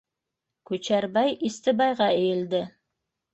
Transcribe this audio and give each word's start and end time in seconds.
Күчәрбай 0.69 1.35
Истебайға 1.49 2.09
эйелде. 2.23 2.65